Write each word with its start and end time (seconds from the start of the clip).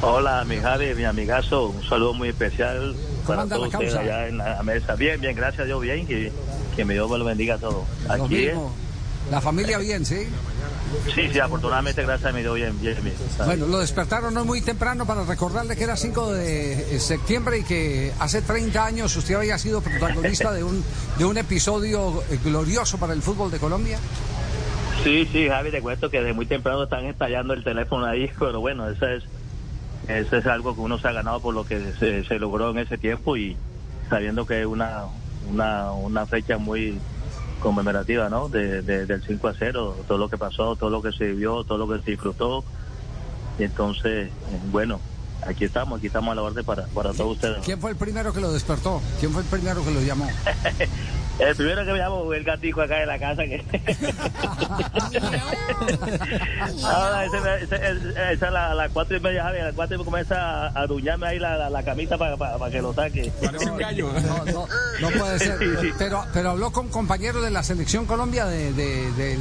Hola, 0.00 0.44
mi 0.44 0.56
Javi, 0.58 0.94
mi 0.94 1.04
amigazo, 1.04 1.66
un 1.66 1.82
saludo 1.82 2.14
muy 2.14 2.28
especial 2.28 2.94
para 3.26 3.46
todos 3.46 3.66
ustedes 3.66 3.94
allá 3.94 4.28
en 4.28 4.38
la 4.38 4.62
mesa. 4.62 4.94
Bien, 4.94 5.20
bien, 5.20 5.34
gracias 5.34 5.62
a 5.62 5.64
Dios, 5.64 5.80
bien, 5.80 6.06
que, 6.06 6.32
que 6.76 6.84
mi 6.84 6.94
Dios 6.94 7.10
me 7.10 7.18
lo 7.18 7.24
bendiga 7.24 7.56
a 7.56 7.58
todos. 7.58 7.84
Lo 8.06 8.12
Aquí, 8.12 8.36
mismo. 8.46 8.72
La 9.30 9.40
familia 9.40 9.76
bien, 9.78 10.06
¿sí? 10.06 10.28
sí, 11.14 11.28
sí, 11.32 11.38
afortunadamente, 11.40 12.02
gracias 12.02 12.30
a 12.30 12.32
mi 12.32 12.42
Dios, 12.42 12.54
bien, 12.54 12.80
bien, 12.80 12.96
bien. 13.02 13.16
Bueno, 13.44 13.66
lo 13.66 13.80
despertaron 13.80 14.32
no 14.32 14.44
muy 14.44 14.60
temprano 14.60 15.04
para 15.04 15.24
recordarle 15.24 15.76
que 15.76 15.84
era 15.84 15.96
5 15.96 16.32
de 16.32 16.96
eh, 16.96 17.00
septiembre 17.00 17.58
y 17.58 17.64
que 17.64 18.12
hace 18.20 18.40
30 18.40 18.84
años 18.84 19.14
usted 19.16 19.34
había 19.34 19.58
sido 19.58 19.80
protagonista 19.80 20.52
de 20.52 20.62
un, 20.62 20.82
de 21.18 21.24
un 21.24 21.36
episodio 21.36 22.22
eh, 22.30 22.38
glorioso 22.42 22.98
para 22.98 23.12
el 23.12 23.20
fútbol 23.20 23.50
de 23.50 23.58
Colombia. 23.58 23.98
Sí, 25.02 25.28
sí, 25.30 25.48
Javi, 25.48 25.70
te 25.70 25.80
cuento 25.82 26.08
que 26.10 26.18
desde 26.18 26.32
muy 26.32 26.46
temprano 26.46 26.84
están 26.84 27.04
estallando 27.06 27.52
el 27.52 27.64
teléfono 27.64 28.06
ahí, 28.06 28.30
pero 28.38 28.60
bueno, 28.60 28.88
eso 28.88 29.06
es, 29.06 29.24
eso 30.06 30.36
es 30.36 30.46
algo 30.46 30.74
que 30.74 30.80
uno 30.80 30.98
se 30.98 31.08
ha 31.08 31.12
ganado 31.12 31.40
por 31.40 31.54
lo 31.54 31.64
que 31.64 31.92
se, 31.98 32.24
se 32.24 32.38
logró 32.38 32.70
en 32.70 32.78
ese 32.78 32.96
tiempo 32.98 33.36
y 33.36 33.56
sabiendo 34.08 34.46
que 34.46 34.60
es 34.60 34.66
una, 34.66 35.04
una, 35.50 35.92
una 35.92 36.26
fecha 36.26 36.56
muy 36.58 36.98
conmemorativa, 37.60 38.28
¿no? 38.28 38.48
De, 38.48 38.82
de- 38.82 39.06
del 39.06 39.22
5 39.22 39.48
a 39.48 39.54
0, 39.58 39.96
todo 40.06 40.16
lo 40.18 40.28
que 40.28 40.38
pasó, 40.38 40.76
todo 40.76 40.90
lo 40.90 41.02
que 41.02 41.12
se 41.12 41.24
vivió, 41.26 41.64
todo 41.64 41.78
lo 41.78 41.88
que 41.88 42.02
se 42.04 42.12
disfrutó. 42.12 42.64
Y 43.58 43.64
entonces, 43.64 44.28
eh, 44.28 44.32
bueno, 44.70 45.00
aquí 45.44 45.64
estamos, 45.64 45.98
aquí 45.98 46.06
estamos 46.06 46.30
a 46.32 46.34
la 46.36 46.42
orden 46.42 46.64
para, 46.64 46.86
para 46.86 47.12
todos 47.12 47.32
ustedes. 47.32 47.64
¿Quién 47.64 47.80
fue 47.80 47.90
el 47.90 47.96
primero 47.96 48.32
que 48.32 48.40
lo 48.40 48.52
despertó? 48.52 49.02
¿Quién 49.18 49.32
fue 49.32 49.42
el 49.42 49.48
primero 49.48 49.84
que 49.84 49.90
lo 49.90 50.00
llamó? 50.00 50.28
El 51.38 51.54
primero 51.54 51.84
que 51.84 51.92
me 51.92 51.98
llamo 51.98 52.24
fue 52.24 52.36
el 52.38 52.44
gatico 52.44 52.82
acá 52.82 52.96
de 52.96 53.06
la 53.06 53.18
casa 53.18 53.44
que... 53.44 53.62
Ahora, 56.84 57.24
ese, 57.24 57.36
ese, 57.64 57.76
ese- 57.76 58.32
esa 58.32 58.48
a 58.48 58.50
la- 58.50 58.70
a 58.72 58.74
las 58.74 58.90
cuatro 58.92 59.16
y 59.16 59.20
media, 59.20 59.44
Javi, 59.44 59.58
a 59.60 59.64
las 59.66 59.74
cuatro 59.74 59.94
y 59.94 59.98
media 59.98 60.10
comienza 60.10 60.66
a 60.66 60.68
aruñarme 60.68 61.26
ahí 61.28 61.38
la, 61.38 61.56
la, 61.56 61.70
la 61.70 61.82
camita 61.84 62.18
para 62.18 62.36
que 62.70 62.82
lo 62.82 62.92
saque. 62.92 63.30
Parece 63.42 63.70
un 63.70 63.76
gallo. 63.78 64.08
No, 64.28 64.44
no, 64.44 64.66
no 65.00 65.10
puede 65.18 65.38
ser. 65.38 65.58
Sí, 65.58 65.64
sí. 65.80 65.90
Pero, 65.98 66.24
pero 66.32 66.50
habló 66.50 66.70
con 66.72 66.88
compañeros 66.88 67.42
de 67.42 67.50
la 67.50 67.62
selección 67.62 68.04
Colombia 68.06 68.46
de, 68.46 68.72
de- 68.72 69.10
del, 69.12 69.38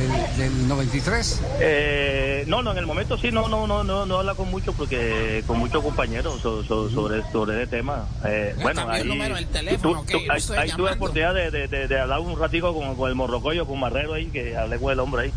el- 0.00 0.36
del 0.36 0.68
93. 0.68 1.40
Eh, 1.60 2.44
no, 2.48 2.62
no, 2.62 2.72
en 2.72 2.78
el 2.78 2.86
momento 2.86 3.16
sí, 3.16 3.30
no, 3.30 3.48
no, 3.48 3.66
no, 3.66 3.84
no, 3.84 4.04
no 4.06 4.18
habla 4.18 4.34
con 4.34 4.50
mucho 4.50 4.72
porque 4.72 5.42
con 5.46 5.58
muchos 5.58 5.82
compañeros 5.82 6.40
so- 6.42 6.64
so- 6.64 6.90
sobre, 6.90 7.22
sobre 7.30 7.62
ese 7.62 7.70
tema. 7.70 8.06
Eh, 8.24 8.54
bueno, 8.62 8.80
cambió 8.82 8.96
el 8.96 9.02
ahí, 9.02 9.08
número 9.08 9.34
del 9.36 9.46
teléfono, 9.46 10.04
yo 10.06 10.18
lo 10.18 10.32
ahí, 10.32 10.40
ahí 10.40 10.42
tuve 10.42 10.66
llamando. 10.68 10.98
De, 11.28 11.68
de, 11.68 12.00
hablar 12.00 12.20
un 12.20 12.38
ratico 12.38 12.72
con, 12.72 12.96
con 12.96 13.08
el 13.08 13.14
morrocoyo, 13.14 13.66
con 13.66 13.78
Marrero 13.78 14.14
ahí, 14.14 14.26
que 14.30 14.56
hablé 14.56 14.78
con 14.78 14.92
el 14.92 15.00
hombre 15.00 15.22
ahí. 15.22 15.32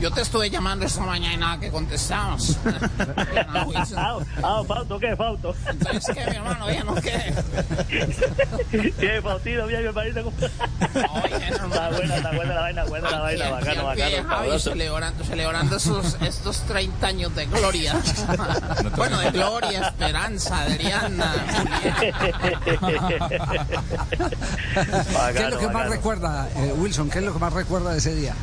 Yo 0.00 0.10
te 0.10 0.22
estuve 0.22 0.48
llamando 0.48 0.86
esta 0.86 1.02
mañana 1.02 1.34
y 1.34 1.36
nada 1.36 1.60
que 1.60 1.70
contestamos. 1.70 2.56
Ah, 4.42 4.62
Fausto, 4.66 4.98
¿qué, 4.98 5.14
Fausto? 5.14 5.54
Entonces, 5.68 6.14
¿qué, 6.14 6.30
mi 6.30 6.36
hermano? 6.36 6.70
¿Ya 6.70 6.84
no 6.84 6.94
qué? 6.94 7.34
¿Qué, 8.98 9.20
Faustino? 9.22 9.66
Bien, 9.66 9.82
mi 9.82 9.88
hermanito. 9.88 10.20
Oye, 10.20 11.48
Está 11.50 11.90
buena, 11.90 12.16
está 12.16 12.32
buena 12.32 12.54
la 12.54 12.60
vaina, 12.60 12.84
buena 12.84 13.10
la 13.10 13.20
vaina, 13.20 13.44
Aquí, 13.44 13.52
bacano, 13.52 13.90
aquí, 13.90 14.02
aquí, 14.02 14.14
bacano. 14.16 14.28
Javi, 14.28 14.60
celebrando, 14.60 15.24
celebrando 15.24 15.76
esos, 15.76 16.16
estos 16.22 16.60
30 16.62 17.06
años 17.06 17.34
de 17.34 17.46
gloria. 17.46 18.00
bueno, 18.96 19.18
de 19.18 19.30
gloria, 19.30 19.88
esperanza, 19.88 20.62
Adriana. 20.62 21.34
¿Qué 25.34 25.42
es 25.42 25.50
lo 25.50 25.58
que 25.58 25.68
más 25.68 25.90
recuerda, 25.90 26.48
eh, 26.56 26.72
Wilson? 26.76 27.10
¿Qué 27.10 27.18
es 27.18 27.24
lo 27.24 27.32
que 27.32 27.38
más 27.38 27.52
recuerda 27.52 27.92
de 27.92 27.98
ese 27.98 28.14
día? 28.14 28.34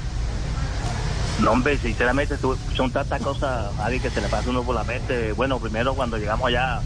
No, 1.41 1.52
hombre, 1.52 1.77
sinceramente 1.80 2.35
son 2.75 2.91
tantas 2.91 3.21
cosas, 3.21 3.75
Javi, 3.75 3.99
que 3.99 4.09
se 4.09 4.21
le 4.21 4.27
pasa 4.27 4.49
uno 4.49 4.63
por 4.63 4.75
la 4.75 4.83
mente. 4.83 5.33
Bueno, 5.33 5.59
primero 5.59 5.93
cuando 5.95 6.17
llegamos 6.17 6.47
allá, 6.47 6.81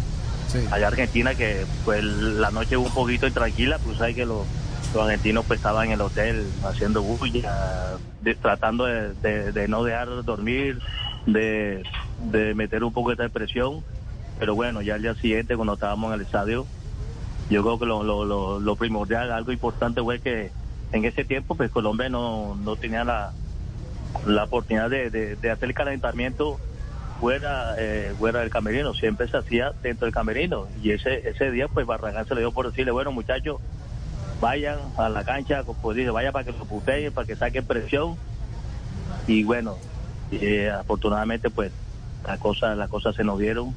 Sí. 0.48 0.60
allá 0.70 0.86
a 0.86 0.90
Argentina, 0.90 1.36
que 1.36 1.66
pues 1.86 2.04
la 2.04 2.52
noche 2.52 2.76
fue 2.76 2.80
un 2.80 2.94
poquito 2.94 3.28
intranquila, 3.28 3.80
pues 3.80 3.98
sabes 3.98 4.16
que 4.16 4.26
los, 4.26 4.46
los 4.94 5.04
argentinos 5.06 5.46
pues 5.46 5.58
estaban 5.60 5.86
en 5.88 5.94
el 5.94 6.02
hotel 6.02 6.52
haciendo 6.66 7.02
bulla, 7.02 7.98
de- 8.20 8.36
tratando 8.36 8.86
de, 8.86 9.14
de- 9.16 9.52
de 9.54 9.68
no 9.70 9.84
dejar 9.86 10.24
dormir, 10.26 10.82
de, 11.26 11.84
de 12.20 12.54
meter 12.54 12.84
un 12.84 12.92
poco 12.92 13.16
de 13.16 13.30
presión. 13.30 13.86
Pero 14.38 14.54
bueno, 14.56 14.82
ya 14.82 14.96
al 14.96 15.02
día 15.02 15.16
siguiente 15.16 15.56
cuando 15.56 15.76
estábamos 15.76 16.10
en 16.14 16.20
el 16.20 16.26
estadio, 16.26 16.68
yo 17.50 17.62
creo 17.64 17.80
que 17.80 17.86
lo, 17.86 18.04
lo, 18.04 18.26
lo, 18.26 18.60
lo 18.60 18.76
primordial, 18.76 19.32
algo 19.32 19.54
importante 19.54 20.02
fue 20.02 20.20
que 20.20 20.52
en 20.92 21.06
ese 21.06 21.24
tiempo 21.24 21.56
pues 21.56 21.72
Colombia 21.72 22.10
no, 22.10 22.56
no 22.56 22.76
tenía 22.76 23.06
la, 23.06 23.32
la 24.26 24.44
oportunidad 24.46 24.90
de, 24.90 25.38
hacer 25.52 25.70
el 25.70 25.74
calentamiento 25.76 26.60
fuera 27.20 27.76
eh, 27.78 28.14
fuera 28.18 28.40
del 28.40 28.50
camerino, 28.50 28.94
siempre 28.94 29.28
se 29.28 29.38
hacía 29.38 29.74
dentro 29.84 30.06
del 30.06 30.14
camerino. 30.14 30.68
Y 30.82 30.92
ese 30.92 31.30
ese 31.30 31.52
día 31.52 31.68
pues 31.68 31.86
Barragán 31.86 32.26
se 32.28 32.34
le 32.36 32.42
dio 32.42 32.52
por 32.52 32.68
decirle, 32.68 32.92
bueno 32.92 33.12
muchachos, 33.12 33.60
vayan 34.40 34.80
a 34.98 35.10
la 35.10 35.24
cancha, 35.24 35.64
como 35.64 35.94
dice, 35.94 36.10
vayan 36.10 36.34
para 36.34 36.46
que 36.46 36.52
lo 36.52 36.66
puteen, 36.66 37.12
para 37.14 37.28
que 37.28 37.36
saquen 37.36 37.66
presión 37.66 38.18
y 39.28 39.44
bueno, 39.44 39.78
eh, 40.32 40.70
afortunadamente 40.70 41.50
pues 41.50 41.72
las 42.26 42.40
cosas 42.40 42.78
las 42.78 42.90
cosas 42.90 43.16
se 43.16 43.24
nos 43.24 43.40
dieron, 43.40 43.76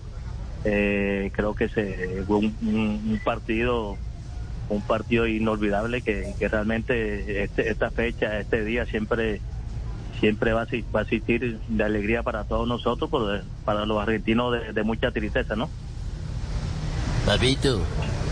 Eh, 0.67 1.31
creo 1.35 1.55
que 1.55 1.69
se 1.69 2.25
fue 2.27 2.39
un, 2.39 3.21
partido 3.23 3.99
un 4.71 4.81
partido 4.81 5.27
inolvidable 5.27 6.01
que, 6.01 6.35
que 6.39 6.49
realmente 6.49 7.45
este- 7.45 7.71
esta 7.71 7.91
fecha, 7.91 8.41
este 8.41 8.65
día 8.65 8.87
siempre 8.87 9.43
siempre 10.21 10.53
va 10.53 10.63
a, 10.63 10.67
va 10.95 11.01
a 11.01 11.03
asistir 11.03 11.59
de 11.69 11.85
alegría 11.85 12.23
para 12.23 12.45
todos 12.45 12.67
nosotros, 12.67 13.11
pero 13.11 13.41
para 13.65 13.87
los 13.87 14.01
argentinos 14.01 14.53
de, 14.53 14.73
de 14.73 14.83
mucha 14.83 15.11
tristeza, 15.11 15.57
¿no? 15.57 15.69
Papito, 17.27 17.81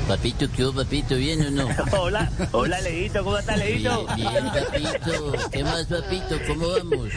papito, 0.07 0.47
¿qué 0.55 0.67
hubo, 0.67 0.83
papito? 0.83 1.17
¿Bien 1.17 1.41
o 1.47 1.51
no? 1.51 1.69
hola, 1.99 2.31
hola 2.53 2.79
Leito, 2.83 3.25
¿cómo 3.25 3.39
estás 3.39 3.59
Leito? 3.59 4.07
Bien, 4.17 4.31
bien, 4.31 4.45
papito. 4.53 5.33
¿Qué 5.51 5.65
más, 5.65 5.87
papito? 5.87 6.37
¿Cómo 6.47 6.69
vamos? 6.69 7.09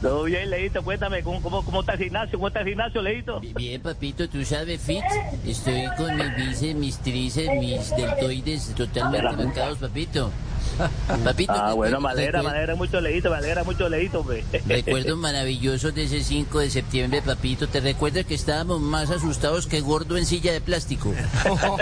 Todo 0.00 0.22
bien 0.24 0.48
Leito, 0.48 0.82
cuéntame, 0.82 1.22
¿cómo, 1.22 1.42
cómo, 1.42 1.62
cómo 1.62 1.80
está 1.80 1.92
el 1.92 1.98
gimnasio? 1.98 2.38
¿Cómo 2.38 2.48
está 2.48 2.60
el 2.60 2.68
gimnasio 2.68 3.02
Leito? 3.02 3.40
Bien, 3.40 3.80
papito, 3.82 4.26
tú 4.26 4.42
sabes, 4.42 4.80
Fit. 4.80 5.04
Estoy 5.46 5.84
con 5.98 6.16
mis 6.16 6.36
bíceps, 6.36 6.74
mis 6.76 6.98
tríceps, 6.98 7.54
mis 7.60 7.90
deltoides 7.94 8.74
totalmente 8.74 9.44
marcados, 9.44 9.78
papito. 9.78 10.30
Papito. 11.24 11.52
Ah, 11.52 11.72
bueno, 11.72 12.00
me 12.00 12.10
alegra 12.10 12.74
mucho 12.76 13.00
Leito, 13.00 13.30
me 13.30 13.36
alegra 13.36 13.64
mucho 13.64 13.88
Leito, 13.88 14.20
hombre. 14.20 14.44
Recuerdos 14.66 15.18
maravillosos 15.18 15.94
de 15.94 16.04
ese 16.04 16.22
5 16.22 16.60
de 16.60 16.70
septiembre, 16.70 17.22
papito. 17.22 17.68
¿Te 17.68 17.80
recuerdas 17.80 18.26
que 18.26 18.34
estábamos 18.34 18.80
más 18.80 19.10
asustados 19.10 19.66
que 19.66 19.80
gordo 19.80 20.16
en 20.16 20.26
silla 20.26 20.52
de 20.52 20.60
plástico? 20.60 21.12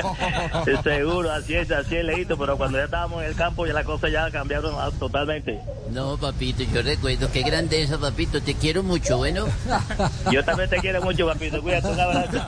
Seguro, 0.83 1.31
así 1.31 1.55
es, 1.55 1.71
así 1.71 1.97
es 1.97 2.05
Leito, 2.05 2.37
pero 2.39 2.57
cuando 2.57 2.79
ya 2.79 2.85
estábamos 2.85 3.23
en 3.23 3.29
el 3.29 3.35
campo 3.35 3.67
ya 3.67 3.73
las 3.73 3.85
cosas 3.85 4.11
ya 4.13 4.31
cambiaron 4.31 4.75
totalmente. 4.99 5.61
No, 5.91 6.17
papito, 6.17 6.63
yo 6.65 6.83
recuerdo. 6.83 7.31
Qué 7.33 7.43
grandeza, 7.43 7.99
papito. 7.99 8.41
Te 8.43 8.55
quiero 8.55 8.83
mucho, 8.83 9.19
bueno. 9.19 9.47
Yo 10.33 10.45
también 10.45 10.69
te 10.69 10.79
quiero 10.79 11.01
mucho, 11.03 11.27
papito, 11.27 11.63
cuídate, 11.63 11.89
un 11.89 12.01
abrazo. 12.01 12.39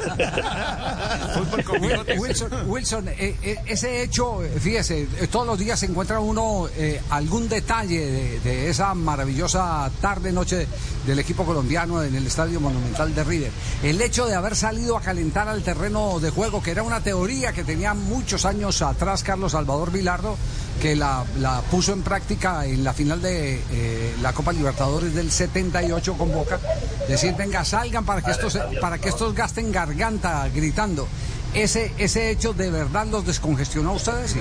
Wilson, 2.19 2.51
Wilson 2.67 3.09
eh, 3.09 3.37
eh, 3.43 3.57
ese 3.67 4.03
hecho, 4.03 4.41
fíjese, 4.61 5.03
eh, 5.03 5.29
todos 5.31 5.47
los 5.47 5.59
días 5.59 5.79
se 5.79 5.87
encuentra 5.87 6.21
uno 6.21 6.38
eh, 6.77 7.01
algún 7.11 7.49
detalle 7.49 8.41
de, 8.41 8.71
esa 8.71 8.95
maravillosa 8.95 9.91
tarde, 10.01 10.31
noche 10.31 10.67
del 11.07 11.19
equipo 11.19 11.45
colombiano 11.45 12.03
en 12.03 12.15
el 12.15 12.27
Estadio 12.27 12.61
Monumental 12.61 13.15
de 13.15 13.25
River. 13.25 13.51
El 13.83 14.01
hecho 14.01 14.27
de 14.27 14.35
haber 14.35 14.55
salido 14.55 14.97
a 14.97 15.01
calentar 15.01 15.49
al 15.49 15.63
terreno 15.63 16.21
de 16.21 16.31
juego, 16.31 16.63
que 16.63 16.71
era 16.71 16.83
una 16.83 17.01
teoría 17.01 17.53
que 17.53 17.65
tenía 17.65 17.95
muchos 17.95 18.45
años 18.45 18.83
atrás 18.83 19.23
Carlos 19.23 19.53
Salvador 19.53 19.91
Vilardo, 19.91 20.37
que 20.81 20.95
la, 20.95 21.25
la 21.41 21.61
puso 21.63 21.93
en 21.93 22.03
práctica 22.03 22.65
en 22.67 22.85
la 22.85 22.93
final 22.93 23.21
de 23.21 23.61
eh, 23.73 24.15
la 24.23 24.33
Copa 24.33 24.53
Libertadores 24.53 25.15
del 25.15 25.31
78 25.33 26.15
con 26.15 26.33
Boca, 26.33 26.61
decir, 27.09 27.35
venga, 27.37 27.65
salgan 27.65 28.05
para 28.05 28.23
que 28.23 28.31
estos, 28.31 28.57
para 28.81 28.99
que 28.99 29.09
estos 29.09 29.35
gasten 29.35 29.73
garganta 29.73 30.49
gritando. 30.55 31.09
Ese, 31.53 31.93
ese 31.99 32.31
hecho 32.31 32.53
de 32.53 32.71
verdad 32.71 33.07
los 33.07 33.27
descongestionó 33.27 33.91
a 33.91 33.95
ustedes. 33.95 34.33
Sí, 34.33 34.41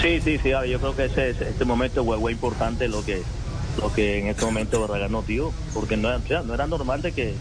sí, 0.00 0.38
sí, 0.38 0.50
Javi, 0.50 0.70
yo 0.70 0.80
creo 0.80 0.94
que 0.96 1.06
ese, 1.06 1.30
ese- 1.30 1.50
este 1.50 1.64
momento 1.64 2.04
fue, 2.04 2.32
importante 2.32 2.88
lo 2.88 3.04
que 3.04 3.22
lo 3.80 3.92
que 3.92 4.18
en 4.18 4.26
este 4.28 4.44
momento 4.44 4.80
Barragán 4.80 5.12
nos 5.12 5.26
dio, 5.26 5.52
porque 5.72 5.96
no 5.96 6.08
o 6.14 6.20
sea, 6.22 6.42
no 6.42 6.54
era 6.54 6.66
normal 6.66 7.02
de 7.02 7.12
que 7.12 7.36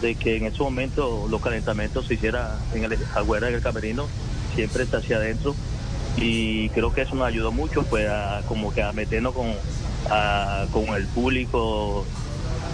de 0.00 0.14
que 0.14 0.36
en 0.36 0.46
ese 0.46 0.62
momento 0.62 1.26
los 1.28 1.40
calentamientos 1.42 2.06
se 2.06 2.14
hiciera 2.14 2.58
en 2.72 2.84
el 2.84 2.98
afuera 3.14 3.48
del 3.48 3.60
camerino, 3.60 4.08
siempre 4.54 4.84
está 4.84 4.98
hacia 4.98 5.16
adentro 5.16 5.54
y 6.16 6.68
creo 6.70 6.92
que 6.92 7.02
eso 7.02 7.16
nos 7.16 7.26
ayudó 7.26 7.50
mucho 7.52 7.82
pues 7.84 8.08
a 8.08 8.42
como 8.46 8.72
que 8.72 8.82
a 8.82 8.92
meternos 8.92 9.34
con 9.34 9.54
con 10.72 10.86
el 10.94 11.06
público 11.08 12.06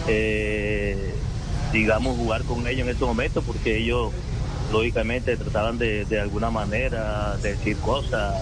eh, 0.09 1.15
digamos 1.73 2.17
jugar 2.17 2.43
con 2.45 2.67
ellos 2.67 2.87
en 2.87 2.95
ese 2.95 3.05
momento 3.05 3.43
porque 3.43 3.79
ellos 3.79 4.13
lógicamente 4.73 5.37
trataban 5.37 5.79
de, 5.79 6.05
de 6.05 6.21
alguna 6.21 6.51
manera 6.51 7.37
de 7.39 7.51
decir 7.57 7.77
cosas 7.79 8.35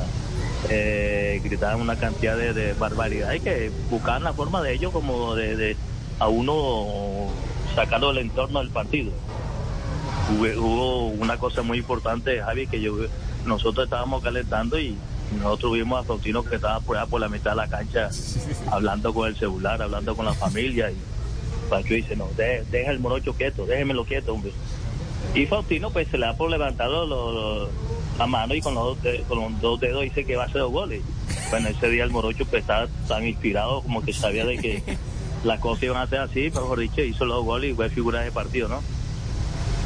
eh, 0.69 1.40
gritaban 1.44 1.81
una 1.81 1.96
cantidad 1.96 2.37
de, 2.37 2.52
de 2.52 2.72
barbaridad 2.75 3.32
y 3.32 3.40
que 3.40 3.70
buscaban 3.90 4.25
la 4.25 4.32
forma 4.32 4.62
de 4.62 4.75
ellos 4.75 4.93
como 4.93 5.34
de, 5.34 5.76
a 6.19 6.28
uno 6.28 7.28
sacando 7.75 8.10
el 8.10 8.19
entorno 8.19 8.58
del 8.60 8.70
partido. 8.70 9.12
Hubo, 10.31 11.06
una 11.08 11.38
cosa 11.38 11.62
muy 11.62 11.78
importante, 11.78 12.40
Javi, 12.43 12.66
que 12.66 12.81
yo 12.81 12.94
nosotros 13.46 13.84
estábamos 13.84 14.22
calentando 14.22 14.78
y 14.78 14.96
nosotros 15.40 15.72
vimos 15.72 16.00
a 16.00 16.05
Faustino 16.05 16.43
que 16.44 16.56
estaba 16.56 16.81
por 16.81 16.99
por 17.08 17.20
la 17.20 17.28
mitad 17.28 17.50
de 17.52 17.56
la 17.56 17.69
cancha 17.69 18.10
hablando 18.70 19.14
con 19.14 19.28
el 19.28 19.37
celular, 19.37 19.81
hablando 19.81 20.14
con 20.14 20.26
la 20.26 20.34
familia 20.34 20.90
y 20.90 20.96
Pancho 21.70 21.94
dice, 21.94 22.16
no, 22.16 22.28
de- 22.37 22.64
deja 22.70 22.90
el 22.90 22.99
morocho 22.99 23.32
quieto, 23.34 23.64
déjemelo 23.66 24.05
quieto, 24.05 24.34
hombre. 24.34 24.52
Y 25.34 25.46
Faustino 25.46 25.90
pues 25.90 26.08
se 26.08 26.19
le 26.19 26.26
da 26.26 26.34
por 26.37 26.50
levantar 26.50 26.88
lo- 26.90 27.06
lo- 27.06 27.70
la 28.19 28.26
mano 28.26 28.55
y 28.55 28.61
con 28.61 28.75
los, 28.75 28.99
con 29.29 29.41
los 29.41 29.61
dos 29.61 29.81
dedos 29.81 30.03
dice 30.03 30.25
que 30.25 30.37
va 30.37 30.44
a 30.44 30.47
hacer 30.47 30.61
dos 30.61 30.73
goles. 30.73 31.03
Bueno, 31.50 31.69
ese 31.69 31.88
día 31.88 32.05
el 32.05 32.11
morocho 32.11 32.44
pues 32.47 32.62
estaba 32.62 32.88
tan 33.06 33.26
inspirado 33.26 33.82
como 33.82 34.03
que 34.03 34.12
sabía 34.12 34.44
de 34.44 34.59
que 34.59 34.82
las 35.44 35.61
cosas 35.61 35.85
iban 35.85 36.03
a 36.03 36.06
ser 36.06 36.20
así, 36.20 36.50
mejor 36.50 36.81
dicho, 36.81 37.00
hizo 37.00 37.25
los 37.25 37.37
dos 37.38 37.44
goles 37.44 37.70
y 37.70 37.75
fue 37.75 37.88
figura 37.91 38.20
de 38.20 38.32
partido, 38.32 38.69
¿no? 38.69 38.82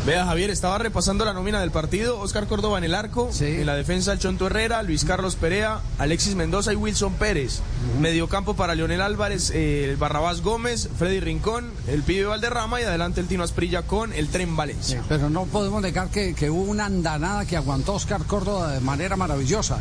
Vea, 0.04 0.24
Javier, 0.26 0.50
estaba 0.50 0.78
repasando 0.78 1.24
la 1.24 1.32
nómina 1.32 1.60
del 1.60 1.70
partido. 1.70 2.18
Oscar 2.18 2.48
Córdoba 2.48 2.76
en 2.78 2.82
el 2.82 2.92
arco. 2.94 3.28
Sí. 3.32 3.44
En 3.46 3.66
la 3.66 3.76
defensa, 3.76 4.12
el 4.12 4.18
Chonto 4.18 4.48
Herrera, 4.48 4.82
Luis 4.82 5.04
Carlos 5.04 5.36
Perea, 5.36 5.80
Alexis 5.98 6.34
Mendoza 6.34 6.72
y 6.72 6.76
Wilson 6.76 7.14
Pérez. 7.14 7.60
Mediocampo 8.00 8.54
para 8.54 8.74
Leonel 8.74 9.00
Álvarez, 9.00 9.50
eh, 9.54 9.84
el 9.84 9.96
Barrabás 9.96 10.40
Gómez, 10.40 10.88
Freddy 10.98 11.20
Rincón, 11.20 11.70
el 11.86 12.02
Pibe 12.02 12.24
Valderrama 12.24 12.80
y 12.80 12.84
adelante 12.84 13.20
el 13.20 13.28
Tino 13.28 13.44
Asprilla 13.44 13.82
con 13.82 14.12
el 14.12 14.26
Tren 14.28 14.56
Valencia. 14.56 14.98
Sí, 15.02 15.06
pero 15.08 15.30
no 15.30 15.44
podemos 15.44 15.80
negar 15.80 16.08
que, 16.10 16.34
que 16.34 16.50
hubo 16.50 16.62
una 16.68 16.86
andanada 16.86 17.44
que 17.46 17.56
aguantó 17.56 17.94
Oscar 17.94 18.24
Córdoba 18.24 18.72
de 18.72 18.80
manera 18.80 19.14
maravillosa. 19.14 19.78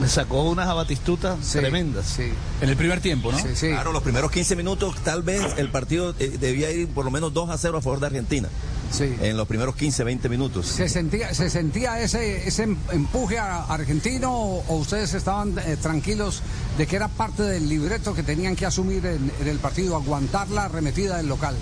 Me 0.00 0.08
sacó 0.08 0.42
unas 0.50 0.68
abatistutas 0.68 1.36
Sí, 1.42 1.58
tremendas. 1.58 2.06
Sí, 2.06 2.28
En 2.60 2.68
el 2.68 2.76
primer 2.76 3.00
tiempo, 3.00 3.30
¿no? 3.32 3.38
sí, 3.38 3.48
sí. 3.54 3.68
Claro, 3.68 3.92
los 3.92 4.02
primeros 4.02 4.30
15 4.30 4.54
minutos 4.56 4.94
tal 5.04 5.22
vez 5.22 5.40
el 5.56 5.68
partido 5.70 6.14
eh, 6.20 6.36
debía 6.38 6.70
ir 6.70 6.88
por 6.88 7.04
lo 7.04 7.10
menos 7.12 7.32
2 7.34 7.50
a 7.50 7.58
0 7.58 7.78
a 7.78 7.82
favor 7.82 7.98
de 8.00 8.06
Argentina. 8.06 8.48
Sí. 8.90 9.14
En 9.20 9.36
los 9.36 9.46
primeros 9.48 9.74
15, 9.76 10.04
20 10.04 10.28
minutos. 10.28 10.66
¿Se 10.66 10.88
sentía, 10.88 11.32
se 11.34 11.50
sentía 11.50 12.00
ese, 12.00 12.46
ese 12.48 12.64
em- 12.64 12.76
empuje 12.92 13.38
a- 13.38 13.64
argentino 13.64 14.32
o, 14.32 14.64
o 14.68 14.76
ustedes 14.76 15.14
estaban 15.14 15.56
eh, 15.58 15.76
tranquilos 15.80 16.42
de 16.78 16.86
que 16.86 16.96
era 16.96 17.08
parte 17.08 17.42
del 17.42 17.68
libreto 17.68 18.14
que 18.14 18.22
tenían 18.22 18.56
que 18.56 18.66
asumir 18.66 19.04
en, 19.06 19.30
en 19.40 19.48
el 19.48 19.58
partido, 19.58 19.96
aguantar 19.96 20.48
la 20.50 20.64
arremetida 20.66 21.16
del 21.16 21.28
local? 21.28 21.56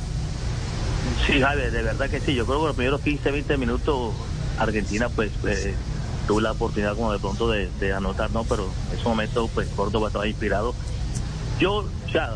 Sí, 1.26 1.40
Javier, 1.40 1.70
de 1.72 1.82
verdad 1.82 2.08
que 2.10 2.20
sí. 2.20 2.34
Yo 2.34 2.46
creo 2.46 2.60
que 2.60 2.66
los 2.66 2.76
primeros 2.76 3.00
15, 3.00 3.30
20 3.30 3.56
minutos 3.56 4.12
Argentina 4.58 5.08
pues 5.08 5.30
eh, 5.46 5.74
tuvo 6.26 6.40
la 6.40 6.52
oportunidad 6.52 6.94
como 6.94 7.12
de 7.12 7.18
pronto 7.18 7.50
de, 7.50 7.68
de 7.80 7.92
anotar, 7.92 8.30
¿no? 8.30 8.44
Pero 8.44 8.68
en 8.90 8.98
ese 8.98 9.08
momento 9.08 9.48
pues 9.52 9.68
Córdoba 9.74 10.08
estaba 10.08 10.26
inspirado. 10.28 10.74
Yo, 11.58 11.74
o 11.78 12.10
sea, 12.12 12.34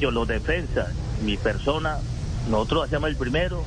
yo 0.00 0.10
los 0.10 0.26
defensas, 0.28 0.88
mi 1.24 1.36
persona, 1.36 1.98
nosotros 2.50 2.84
hacíamos 2.86 3.10
el 3.10 3.16
primero, 3.16 3.64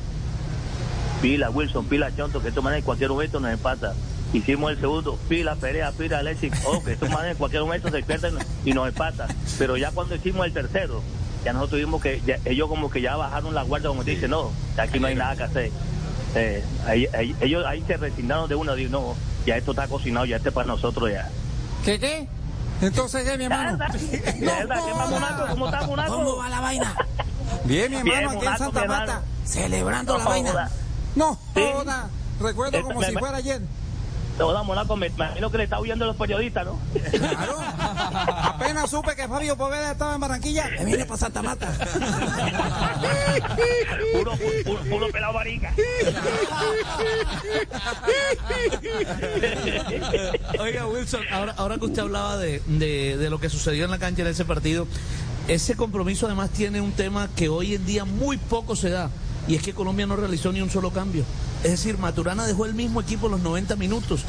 pila 1.21 1.49
Wilson, 1.49 1.85
pila 1.85 2.15
Chonto, 2.15 2.41
que 2.41 2.49
estos 2.49 2.63
manes 2.63 2.79
en 2.79 2.85
cualquier 2.85 3.09
momento 3.09 3.39
nos 3.39 3.51
empata. 3.51 3.93
Hicimos 4.33 4.71
el 4.71 4.79
segundo, 4.79 5.17
pila 5.29 5.55
Perea, 5.55 5.91
pila 5.91 6.19
Alexis, 6.19 6.51
oh, 6.65 6.83
que 6.83 6.93
estos 6.93 7.09
manes 7.09 7.31
en 7.31 7.37
cualquier 7.37 7.61
momento 7.63 7.89
se 7.89 8.03
pierden 8.03 8.35
y 8.65 8.73
nos 8.73 8.87
empatan. 8.87 9.27
Pero 9.57 9.77
ya 9.77 9.91
cuando 9.91 10.15
hicimos 10.15 10.45
el 10.45 10.53
tercero, 10.53 11.01
ya 11.45 11.53
nosotros 11.53 11.79
tuvimos 11.81 12.01
que, 12.01 12.21
ya- 12.25 12.37
ellos 12.45 12.67
como 12.67 12.89
que 12.89 13.01
ya 13.01 13.15
bajaron 13.15 13.55
la 13.55 13.63
guardia, 13.63 13.89
como 13.89 14.03
dicen, 14.03 14.31
no, 14.31 14.51
aquí 14.77 14.99
no 14.99 15.07
hay 15.07 15.15
nada 15.15 15.35
que 15.35 15.43
hacer. 15.43 15.71
Eh, 16.35 16.63
ahí- 16.85 17.07
ahí- 17.13 17.35
ellos 17.39 17.65
ahí 17.65 17.81
se 17.87 17.95
resignaron 17.97 18.49
de 18.49 18.55
uno, 18.55 18.75
digo, 18.75 18.91
no, 18.91 19.15
ya 19.45 19.55
esto 19.55 19.71
está 19.71 19.87
cocinado, 19.87 20.25
ya 20.25 20.35
este 20.37 20.49
es 20.49 20.55
para 20.55 20.67
nosotros 20.67 21.09
ya. 21.09 21.29
¿Qué 21.85 21.97
qué? 21.99 22.27
Entonces, 22.81 23.23
¿qué, 23.27 23.37
mi 23.37 23.45
hermano? 23.45 23.71
¿De 23.71 23.77
verdad? 23.77 24.81
¿Qué? 24.85 24.91
¿Cómo 25.49 25.65
está, 25.67 25.87
Monaco? 25.87 26.15
¿Cómo 26.15 26.35
va 26.37 26.49
la 26.49 26.59
vaina? 26.59 26.95
Bien, 27.63 27.89
mi 27.91 28.01
Bien, 28.03 28.17
hermano. 28.19 28.37
aquí 28.39 28.47
en 28.47 28.57
Santa. 28.57 28.85
Marta, 28.85 29.21
celebrando 29.45 30.13
No 30.13 30.19
la 30.19 30.25
vaina. 30.25 30.69
No, 31.17 31.37
Sí. 31.55 31.61
Recuerdo 32.39 32.77
Eh, 32.77 32.81
como 32.83 32.99
me- 32.99 33.07
si 33.07 33.13
fuera 33.13 33.37
ayer. 33.37 33.59
Hola, 34.39 34.61
Monaco, 34.61 34.95
me 34.95 35.07
imagino 35.07 35.49
que 35.49 35.57
le 35.57 35.63
está 35.63 35.79
huyendo 35.79 36.05
a 36.05 36.09
los 36.09 36.15
periodistas, 36.15 36.63
¿no? 36.67 36.77
Claro. 37.09 37.57
Apenas 38.43 38.87
supe 38.91 39.15
que 39.15 39.27
Fabio 39.27 39.57
Poveda 39.57 39.93
estaba 39.93 40.13
en 40.13 40.21
Barranquilla, 40.21 40.69
me 40.77 40.85
vine 40.85 41.05
para 41.07 41.17
Santa 41.17 41.41
Marta. 41.41 41.73
puro, 44.13 44.33
puro, 44.63 44.79
puro 44.91 45.07
pelado 45.11 45.33
marica. 45.33 45.73
Oiga, 50.59 50.85
Wilson, 50.87 51.21
ahora, 51.31 51.53
ahora 51.57 51.77
que 51.79 51.85
usted 51.85 52.01
hablaba 52.03 52.37
de, 52.37 52.61
de- 52.67 53.17
de 53.17 53.29
lo 53.31 53.39
que 53.39 53.49
sucedió 53.49 53.85
en 53.85 53.91
la 53.91 53.97
cancha 53.99 54.21
en 54.21 54.27
ese 54.27 54.45
partido, 54.45 54.87
ese 55.47 55.75
compromiso 55.75 56.25
además 56.27 56.49
tiene 56.51 56.79
un 56.81 56.91
tema 56.91 57.27
que 57.35 57.49
hoy 57.49 57.73
en 57.75 57.85
día 57.87 58.05
muy 58.05 58.37
poco 58.37 58.75
se 58.75 58.89
da, 58.91 59.09
y 59.47 59.55
es 59.55 59.61
que 59.63 59.73
Colombia 59.73 60.05
no 60.07 60.15
realizó 60.15 60.51
ni 60.51 60.61
un 60.61 60.69
solo 60.69 60.91
cambio. 60.91 61.23
Es 61.63 61.71
decir, 61.71 61.97
Maturana 61.97 62.45
dejó 62.45 62.65
el 62.65 62.73
mismo 62.73 63.01
equipo 63.01 63.29
los 63.29 63.39
90 63.41 63.75
minutos. 63.75 64.23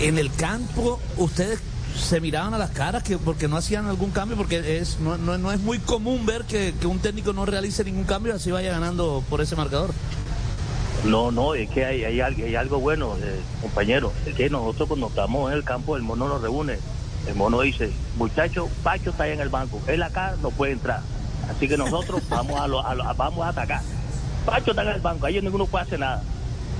En 0.00 0.18
el 0.18 0.32
campo, 0.32 1.00
ustedes 1.16 1.60
se 1.96 2.20
miraban 2.20 2.52
a 2.52 2.58
las 2.58 2.70
caras 2.70 3.02
que 3.02 3.16
porque 3.16 3.48
no 3.48 3.56
hacían 3.56 3.86
algún 3.86 4.10
cambio, 4.10 4.36
porque 4.36 4.78
es 4.78 4.98
no, 5.00 5.16
no- 5.16 5.38
no 5.38 5.50
es 5.52 5.60
muy 5.60 5.78
común 5.78 6.26
ver 6.26 6.44
que, 6.44 6.74
que 6.78 6.86
un 6.86 6.98
técnico 6.98 7.32
no 7.32 7.46
realice 7.46 7.84
ningún 7.84 8.04
cambio 8.04 8.32
y 8.34 8.36
así 8.36 8.50
vaya 8.50 8.70
ganando 8.70 9.24
por 9.30 9.40
ese 9.40 9.56
marcador. 9.56 9.92
No, 11.04 11.30
no, 11.30 11.54
es 11.54 11.70
que 11.70 11.84
hay, 11.84 12.04
hay, 12.04 12.20
algo- 12.56 12.80
bueno, 12.80 13.14
eh, 13.22 13.40
compañero. 13.62 14.12
Es 14.26 14.34
que 14.34 14.50
nosotros 14.50 14.88
cuando 14.88 15.08
estamos 15.08 15.50
en 15.50 15.56
el 15.58 15.64
campo, 15.64 15.96
el 15.96 16.02
mono 16.02 16.28
nos 16.28 16.42
reúne. 16.42 16.78
El 17.26 17.34
mono 17.34 17.60
dice, 17.60 17.90
muchacho, 18.16 18.68
Pacho 18.82 19.10
está 19.10 19.24
ahí 19.24 19.32
en 19.32 19.40
el 19.40 19.48
banco. 19.48 19.80
Él 19.86 20.02
acá 20.02 20.36
no 20.42 20.50
puede 20.50 20.72
entrar. 20.72 21.00
Así 21.54 21.68
que 21.68 21.76
nosotros 21.76 22.22
vamos 22.28 22.60
a, 22.60 22.66
lo- 22.66 22.84
a 22.84 22.94
lo- 22.94 23.04
vamos 23.14 23.44
a 23.46 23.50
atacar. 23.50 23.80
Pacho 24.46 24.70
está 24.70 24.82
en 24.82 24.88
el 24.88 25.00
banco, 25.00 25.26
ahí 25.26 25.40
ninguno 25.42 25.66
puede 25.66 25.84
hacer 25.84 25.98
nada. 25.98 26.22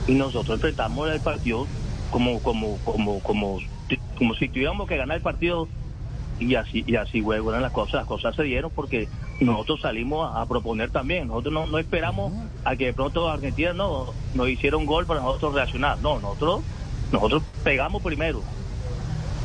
Y 0.06 0.12
nosotros 0.14 0.56
enfrentamos 0.56 1.10
el 1.10 1.20
partido 1.20 1.66
como, 2.10 2.40
como, 2.40 2.78
como, 2.84 3.20
como, 3.20 3.58
como 4.16 4.34
si 4.34 4.48
tuviéramos 4.48 4.88
que 4.88 4.96
ganar 4.96 5.16
el 5.16 5.22
partido 5.22 5.68
y 6.38 6.54
así 6.54 6.84
y 6.86 6.96
así 6.96 7.24
eran 7.26 7.62
las 7.62 7.72
cosas 7.72 7.94
las 7.94 8.06
cosas 8.06 8.36
se 8.36 8.42
dieron 8.42 8.70
porque 8.70 9.08
nosotros 9.40 9.80
salimos 9.80 10.34
a, 10.34 10.42
a 10.42 10.46
proponer 10.46 10.90
también 10.90 11.28
nosotros 11.28 11.54
no, 11.54 11.66
no 11.66 11.78
esperamos 11.78 12.30
a 12.62 12.76
que 12.76 12.86
de 12.86 12.92
pronto 12.92 13.28
Argentina 13.30 13.72
no 13.72 14.12
nos 14.34 14.48
hiciera 14.48 14.76
un 14.76 14.84
gol 14.84 15.06
para 15.06 15.20
nosotros 15.20 15.54
reaccionar 15.54 15.98
no 16.02 16.20
nosotros 16.20 16.60
nosotros 17.10 17.42
pegamos 17.64 18.02
primero 18.02 18.42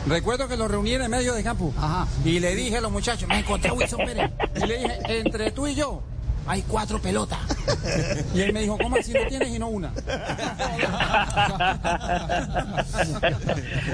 Recuerdo 0.08 0.48
que 0.48 0.58
lo 0.58 0.68
reuní 0.68 0.94
en 0.94 1.04
el 1.04 1.10
medio 1.10 1.34
de 1.34 1.44
campo. 1.44 1.72
Ajá. 1.78 2.08
Y 2.26 2.40
le 2.40 2.56
dije 2.56 2.78
a 2.78 2.82
los 2.82 2.92
muchachos, 2.92 3.30
me 3.30 3.38
encontré 3.38 3.70
a 3.70 3.74
Wilson 3.74 4.00
Pérez. 4.04 4.32
Y 4.56 4.66
le 4.66 4.78
dije, 4.80 5.20
entre 5.20 5.52
tú 5.52 5.68
y 5.68 5.76
yo, 5.76 6.02
hay 6.52 6.64
cuatro 6.68 7.02
pelotas. 7.02 7.40
Y 8.36 8.42
él 8.42 8.52
me 8.52 8.62
dijo, 8.62 8.78
¿cómo 8.78 8.98
así 8.98 9.14
no 9.14 9.20
tienes 9.30 9.50
y 9.56 9.58
no 9.60 9.70
una? 9.70 9.94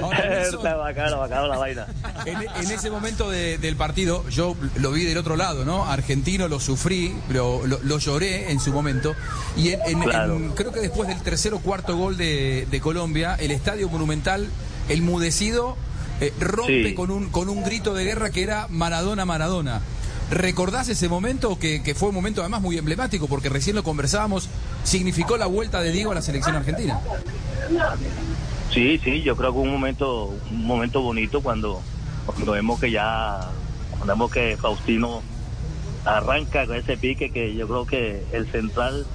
Ahora, 0.02 0.28
Nelson, 0.28 0.56
está 0.58 0.74
bacano 0.76 1.18
bacano 1.18 1.46
la 1.46 1.56
vaina 1.58 1.86
en, 2.26 2.36
en 2.42 2.70
ese 2.70 2.90
momento 2.90 3.30
de- 3.30 3.58
del 3.58 3.76
partido, 3.76 4.28
yo 4.28 4.56
lo 4.76 4.90
vi 4.92 5.04
del 5.04 5.18
otro 5.18 5.36
lado, 5.36 5.64
¿no? 5.64 5.84
Argentino 5.84 6.48
lo 6.48 6.58
sufrí, 6.60 7.14
lo, 7.30 7.66
lo- 7.66 7.78
lo 7.82 7.98
lloré 7.98 8.50
en 8.50 8.60
su 8.60 8.72
momento. 8.72 9.14
Y 9.56 9.70
en- 9.70 9.80
en- 9.86 10.00
Claro. 10.00 10.34
en- 10.36 10.50
creo 10.50 10.72
que 10.72 10.80
después 10.80 11.08
del 11.08 11.20
tercer 11.22 11.54
o 11.54 11.60
cuarto 11.60 11.96
gol 11.96 12.16
de, 12.16 12.66
de 12.70 12.80
Colombia, 12.80 13.36
el 13.38 13.50
estadio 13.50 13.88
monumental, 13.88 14.48
el 14.88 15.02
mudecido, 15.02 15.76
eh, 16.20 16.32
rompe 16.40 16.88
Sí. 16.88 16.94
con, 16.94 17.10
un, 17.10 17.28
con 17.30 17.48
un 17.48 17.62
grito 17.62 17.94
de 17.94 18.04
guerra 18.04 18.30
que 18.30 18.42
era 18.42 18.66
Maradona, 18.68 19.24
Maradona. 19.24 19.80
¿Recordás 20.30 20.88
ese 20.90 21.08
momento 21.08 21.58
que, 21.58 21.82
que 21.82 21.94
fue 21.94 22.10
un 22.10 22.14
momento 22.14 22.42
además 22.42 22.60
muy 22.60 22.76
emblemático 22.76 23.26
porque 23.28 23.48
recién 23.48 23.76
lo 23.76 23.82
conversábamos, 23.82 24.48
significó 24.84 25.36
la 25.38 25.46
vuelta 25.46 25.80
de 25.80 25.90
Diego 25.90 26.12
a 26.12 26.14
la 26.16 26.22
selección 26.22 26.54
argentina? 26.54 27.00
Sí, 28.72 29.00
sí, 29.02 29.22
yo 29.22 29.36
creo 29.36 29.52
que 29.52 29.58
un 29.58 29.70
momento, 29.70 30.34
un 30.50 30.66
momento 30.66 31.00
bonito 31.00 31.40
cuando, 31.40 31.80
vemos 32.46 32.78
que 32.78 32.90
ya, 32.90 33.40
cuando 33.90 34.06
vemos 34.12 34.30
que 34.30 34.56
Faustino 34.60 35.22
arranca 36.04 36.66
con 36.66 36.76
ese 36.76 36.96
pique 36.98 37.30
que 37.30 37.54
yo 37.54 37.66
creo 37.66 37.86
que 37.86 38.22
el 38.32 38.50
central 38.50 39.06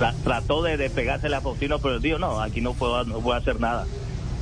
tra- 0.00 0.14
trató 0.24 0.62
de, 0.62 0.76
de 0.76 0.90
pegársele 0.90 1.36
a 1.36 1.40
Faustino, 1.40 1.78
pero 1.78 2.00
dijo, 2.00 2.18
no, 2.18 2.40
aquí 2.40 2.60
no 2.60 2.74
puedo, 2.74 3.04
no 3.04 3.20
puedo 3.20 3.38
hacer 3.38 3.60
nada. 3.60 3.86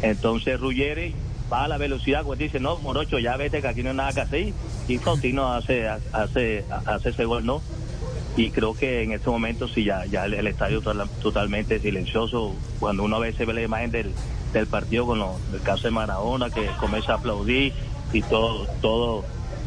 Entonces 0.00 0.59
Ruggeri 0.59 1.14
va 1.52 1.64
a 1.64 1.69
la 1.69 1.76
velocidad, 1.76 2.23
pues 2.25 2.38
dice, 2.38 2.59
no, 2.59 2.78
Morocho, 2.78 3.19
ya 3.19 3.37
vete 3.37 3.61
que 3.61 3.69
aquí 3.69 3.83
no 3.83 3.90
hay 3.90 3.97
nada 3.97 4.12
que 4.14 4.21
hacer, 4.23 4.52
y 4.91 4.99
Faustino 4.99 5.53
hace, 5.53 5.89
hace, 5.89 6.65
hace 6.87 7.09
ese 7.11 7.25
gol, 7.25 7.47
¿no? 7.47 7.63
y 8.37 8.51
creo 8.51 8.75
que 8.75 9.03
en 9.03 9.13
este 9.13 9.29
momento 9.29 9.67
sí 9.69 9.85
ya 9.85 10.07
ya 10.07 10.25
el, 10.25 10.47
estadio 10.47 10.81
total- 10.81 11.11
totalmente 11.21 11.81
silencioso 11.81 12.55
cuando 12.79 13.03
uno 13.03 13.17
a 13.17 13.21
veces 13.21 13.45
ve 13.47 13.53
la 13.53 13.63
imagen 13.63 13.91
del, 13.91 14.13
del 14.53 14.67
partido 14.69 15.05
con 15.07 15.19
lo- 15.19 15.37
el 15.53 15.61
caso 15.63 15.89
de 15.89 15.91
Maradona 15.91 16.49
que 16.49 16.69
comienza 16.79 17.13
a 17.13 17.17
aplaudir 17.17 17.73
y 18.13 18.23
todo 18.23 18.67
todo 18.81 19.25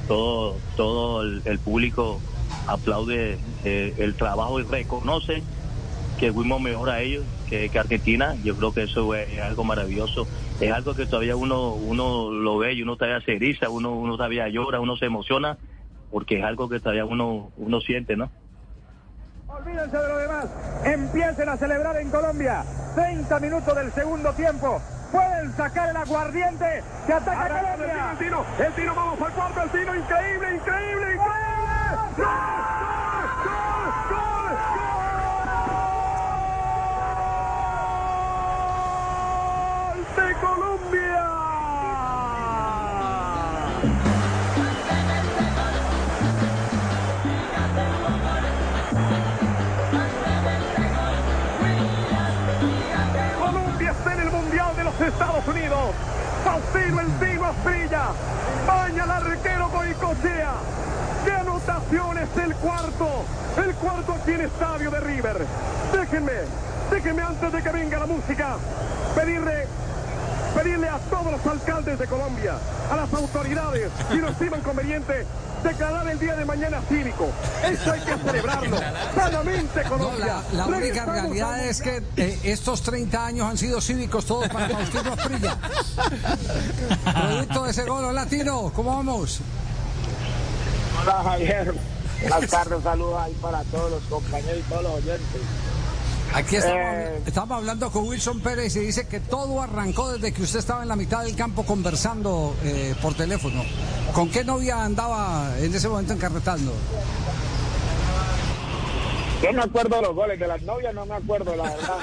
todo 0.07 0.55
todo 0.77 1.21
el, 1.23 1.41
el 1.45 1.59
público 1.59 2.21
aplaude 2.67 3.37
eh, 3.65 3.93
el 3.97 4.15
trabajo 4.15 4.59
y 4.61 4.63
reconoce 4.63 5.43
que 6.23 6.31
fuimos 6.31 6.61
mejor 6.61 6.89
a 6.89 7.01
ellos 7.01 7.25
que, 7.49 7.69
que 7.69 7.79
Argentina 7.79 8.33
yo 8.41 8.55
creo 8.55 8.73
que 8.73 8.83
eso 8.83 9.13
es, 9.13 9.41
algo 9.41 9.65
maravilloso 9.65 10.25
es 10.61 10.71
algo 10.71 10.95
que 10.95 11.05
todavía 11.05 11.35
uno 11.35 11.73
uno 11.73 12.31
lo 12.31 12.57
ve 12.57 12.71
y 12.75 12.81
uno 12.81 12.95
todavía 12.95 13.19
se 13.25 13.35
eriza 13.35 13.67
uno 13.67 13.91
uno 13.91 14.15
todavía 14.15 14.47
llora 14.47 14.79
uno 14.79 14.95
se 14.95 15.07
emociona 15.07 15.57
porque 16.11 16.39
es 16.39 16.45
algo 16.45 16.69
que 16.69 16.79
todavía 16.79 17.03
uno 17.03 17.51
uno 17.57 17.81
siente 17.81 18.15
no 18.15 18.31
Olvídense 19.49 19.95
de 19.95 20.07
lo 20.07 20.17
demás. 20.17 20.45
Empiecen 20.83 21.47
a 21.47 21.57
celebrar 21.57 21.95
en 21.97 22.09
Colombia. 22.09 22.63
30 22.95 23.39
minutos 23.39 23.75
del 23.75 23.93
segundo 23.93 24.33
tiempo. 24.33 24.81
Pueden 25.11 25.55
sacar 25.55 25.89
el 25.89 25.95
aguardiente 25.95 26.83
que 27.05 27.13
ataca 27.13 27.45
a 27.45 27.61
Colombia. 27.61 28.11
El 28.13 28.17
tiro, 28.17 28.45
el 28.57 28.73
tiro, 28.73 28.95
vamos 28.95 29.21
al 29.21 29.31
cuarto, 29.31 29.61
el 29.61 29.69
tiro, 29.69 29.95
increíble, 29.95 30.55
increíble, 30.55 31.13
increíble. 31.13 31.17
¡Gol! 32.17 32.25
¡Gol! 32.25 33.02
Colombia 53.39 53.91
está 53.91 54.13
en 54.13 54.19
el 54.21 54.31
Mundial 54.31 54.75
de 54.77 54.83
los 54.85 55.01
Estados 55.01 55.47
Unidos. 55.47 55.79
Faustino 56.45 57.01
El 57.01 57.07
Tino 57.19 57.45
Asprilla. 57.45 58.03
Baña 58.65 59.03
al 59.03 59.11
arquero 59.11 59.69
Goicochea. 59.69 60.53
¡Qué 61.25 61.31
anotaciones 61.33 62.29
el 62.37 62.55
cuarto! 62.55 63.25
El 63.57 63.75
cuarto 63.75 64.13
aquí 64.13 64.31
en 64.31 64.41
Estadio 64.41 64.91
de 64.91 64.99
River. 65.01 65.45
Déjenme, 65.91 66.31
déjenme 66.89 67.21
antes 67.21 67.51
de 67.51 67.61
que 67.61 67.69
venga 67.69 67.99
la 67.99 68.05
música, 68.05 68.55
pedirle 69.13 69.67
pedirle 70.55 70.89
a 70.89 70.97
todos 70.99 71.31
los 71.31 71.45
alcaldes 71.45 71.99
de 71.99 72.07
Colombia, 72.07 72.53
a 72.91 72.95
las 72.95 73.13
autoridades, 73.13 73.89
si 74.11 74.17
lo 74.17 74.29
estiman 74.29 74.61
conveniente, 74.61 75.25
declarar 75.63 76.07
el 76.09 76.19
día 76.19 76.35
de 76.35 76.45
mañana 76.45 76.81
cívico. 76.89 77.27
Eso 77.63 77.91
hay 77.93 78.01
que 78.01 78.17
celebrarlo. 78.17 78.77
Sanamente 79.15 79.83
No, 79.83 79.89
Colombia. 79.89 80.41
la, 80.53 80.57
la 80.57 80.77
única 80.77 81.05
realidad 81.05 81.53
a- 81.53 81.63
es 81.65 81.81
que 81.81 82.03
eh, 82.17 82.39
estos 82.43 82.81
30 82.81 83.25
años 83.25 83.49
han 83.49 83.57
sido 83.57 83.79
cívicos 83.81 84.25
todos 84.25 84.47
para 84.49 84.69
Faustino 84.69 85.13
Asprilla. 85.13 85.57
Producto 87.13 87.63
de 87.63 87.71
ese 87.71 87.83
gol 87.85 88.13
latino, 88.13 88.71
¿cómo 88.75 88.95
vamos? 88.97 89.39
Hola 91.01 91.23
Javier, 91.23 91.73
buenas 92.21 92.49
tardes, 92.49 92.83
saludos 92.83 93.21
ahí 93.21 93.33
para 93.41 93.63
todos 93.63 93.91
los 93.91 94.03
compañeros 94.03 94.57
y 94.59 94.69
todos 94.69 94.83
los 94.83 94.93
oyentes. 94.93 95.41
Aquí 96.33 96.55
estamos, 96.55 96.79
Eh. 96.81 97.21
estamos 97.27 97.57
hablando 97.57 97.91
con 97.91 98.07
Wilson 98.07 98.39
Pérez 98.39 98.75
y 98.75 98.79
dice 98.79 99.07
que 99.07 99.19
todo 99.19 99.61
arrancó 99.61 100.11
desde 100.13 100.33
que 100.33 100.41
usted 100.41 100.59
estaba 100.59 100.81
en 100.81 100.89
la 100.89 100.95
mitad 100.95 101.23
del 101.23 101.35
campo 101.35 101.63
conversando 101.63 102.55
eh, 102.63 102.95
por 103.01 103.13
teléfono. 103.13 103.63
¿Con 104.13 104.29
qué 104.29 104.43
novia 104.43 104.83
andaba 104.83 105.51
en 105.59 105.73
ese 105.75 105.87
momento 105.87 106.13
encarretando? 106.13 106.73
Yo 109.43 109.53
me 109.53 109.61
acuerdo 109.61 110.01
los 110.01 110.15
goles 110.15 110.39
de 110.39 110.47
las 110.47 110.61
novias, 110.63 110.93
no 110.95 111.05
me 111.05 111.15
acuerdo, 111.15 111.55
la 111.55 111.63
verdad. 111.63 111.97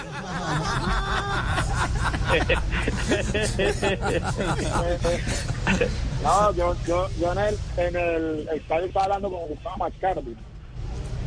no, 6.22 6.52
yo, 6.54 6.74
yo, 6.86 7.08
yo 7.20 7.32
en 7.32 7.38
el, 7.38 7.58
en 7.76 7.96
el 7.96 8.48
estadio 8.54 8.86
estaba 8.86 9.04
hablando 9.06 9.30
con 9.30 9.48
Gustavo 9.48 9.76
Mascardi. 9.78 10.36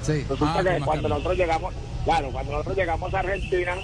Sí. 0.04 0.26
Resulta 0.30 0.54
Ah, 0.60 0.64
que 0.64 0.64
cuando 0.64 0.80
Mascardi. 0.86 1.08
nosotros 1.10 1.38
llegamos, 1.38 1.74
claro, 2.04 2.30
cuando 2.32 2.52
nosotros 2.52 2.78
llegamos 2.78 3.14
a 3.14 3.20
Argentina, 3.20 3.76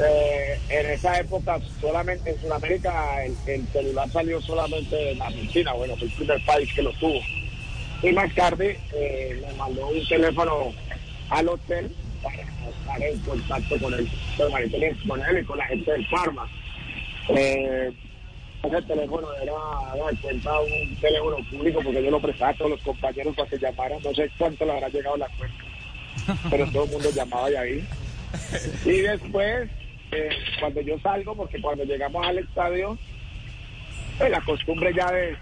eh, 0.00 0.58
en 0.68 0.86
esa 0.90 1.18
época 1.18 1.58
solamente 1.80 2.30
en 2.30 2.40
Sudamérica 2.40 3.24
el, 3.24 3.36
el 3.46 3.66
celular 3.68 4.08
salió 4.10 4.40
solamente 4.40 5.12
en 5.12 5.20
Argentina, 5.20 5.72
bueno, 5.72 5.96
fue 5.96 6.06
el 6.06 6.12
primer 6.14 6.44
país 6.44 6.72
que 6.72 6.82
lo 6.82 6.92
tuvo. 6.92 7.20
Y 8.02 8.12
más 8.12 8.32
tarde 8.34 8.78
eh, 8.94 9.42
me 9.44 9.54
mandó 9.54 9.88
un 9.88 10.06
teléfono 10.06 10.72
al 11.30 11.48
hotel 11.48 11.90
para 12.22 12.42
estar 12.42 13.02
en 13.02 13.18
contacto 13.20 13.78
con 13.78 13.94
él, 13.94 14.08
con 14.36 15.20
él 15.20 15.38
y 15.40 15.44
con 15.44 15.58
la 15.58 15.66
gente 15.66 15.90
del 15.90 16.06
Parma. 16.08 16.48
Eh, 17.30 17.92
ese 18.62 18.82
teléfono 18.82 19.28
era, 19.34 19.52
era 19.94 20.20
cuenta 20.20 20.60
un 20.60 20.96
teléfono 20.96 21.36
público 21.50 21.80
porque 21.82 22.02
yo 22.02 22.10
lo 22.10 22.20
prestaba 22.20 22.50
a 22.50 22.54
todos 22.54 22.70
los 22.72 22.82
compañeros 22.82 23.34
para 23.36 23.48
que 23.48 23.58
llamaran, 23.58 23.98
no 24.02 24.14
sé 24.14 24.30
cuánto 24.38 24.64
le 24.64 24.72
habrá 24.72 24.88
llegado 24.88 25.16
la 25.16 25.28
cuenta, 25.38 25.64
pero 26.50 26.70
todo 26.70 26.84
el 26.84 26.90
mundo 26.90 27.10
llamaba 27.10 27.46
ahí. 27.46 27.86
Y 28.84 29.00
después, 29.00 29.70
eh, 30.12 30.30
cuando 30.60 30.80
yo 30.80 30.98
salgo, 31.00 31.34
porque 31.34 31.60
cuando 31.60 31.84
llegamos 31.84 32.26
al 32.26 32.38
estadio, 32.38 32.98
pues, 34.18 34.30
la 34.30 34.40
costumbre 34.42 34.92
ya 34.94 35.10
de, 35.10 35.36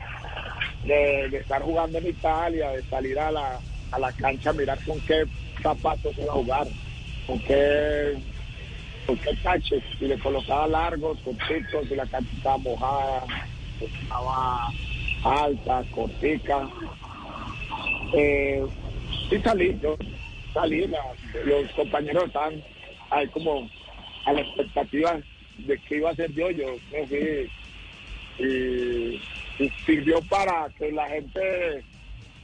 de, 0.84 1.38
estar 1.38 1.62
jugando 1.62 1.98
en 1.98 2.08
Italia, 2.08 2.70
de 2.70 2.82
salir 2.84 3.18
a 3.18 3.30
la, 3.30 3.58
a 3.90 3.98
la 3.98 4.12
cancha, 4.12 4.52
mirar 4.52 4.78
con 4.84 5.00
qué 5.00 5.24
zapatos 5.62 6.16
iba 6.18 6.32
a 6.32 6.36
jugar, 6.36 6.66
con 7.26 7.38
qué, 7.40 8.14
con 9.06 9.16
qué 9.18 9.34
taches, 9.42 9.82
si 9.98 10.06
le 10.06 10.18
colocaba 10.18 10.66
largos, 10.66 11.18
cortitos, 11.20 11.88
si 11.88 11.96
la 11.96 12.06
cancha 12.06 12.30
estaba 12.36 12.58
mojada, 12.58 13.24
estaba 13.80 14.68
alta, 15.24 15.82
cortica. 15.92 16.68
Eh, 18.14 18.64
y 19.30 19.38
salí, 19.38 19.78
yo 19.82 19.96
salí, 20.60 20.86
la- 20.86 21.00
los 21.44 21.70
compañeros 21.72 22.24
estaban 22.24 22.62
ahí 23.10 23.26
como 23.28 23.68
a 24.24 24.32
la 24.32 24.40
expectativa 24.40 25.20
de 25.58 25.78
qué 25.88 25.96
iba 25.96 26.08
a 26.10 26.12
hacer 26.12 26.32
yo, 26.32 26.50
yo 26.50 26.66
me 26.92 27.06
fui 27.06 27.50
y, 28.38 29.20
y 29.62 29.70
sirvió 29.84 30.20
para 30.22 30.68
que 30.78 30.90
la 30.92 31.08
gente 31.08 31.84